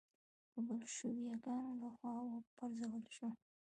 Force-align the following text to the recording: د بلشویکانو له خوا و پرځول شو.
د 0.53 0.55
بلشویکانو 0.67 1.71
له 1.81 1.89
خوا 1.95 2.15
و 2.27 2.45
پرځول 2.57 3.03
شو. 3.15 3.27